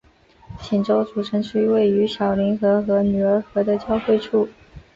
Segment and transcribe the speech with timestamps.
[0.59, 4.49] 锦州主城区位于小凌河和女儿河的交汇处。